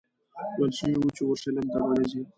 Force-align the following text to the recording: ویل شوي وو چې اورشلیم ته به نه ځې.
ویل 0.57 0.71
شوي 0.79 0.95
وو 0.97 1.15
چې 1.15 1.21
اورشلیم 1.23 1.67
ته 1.73 1.77
به 1.85 1.93
نه 1.99 2.03
ځې. 2.11 2.21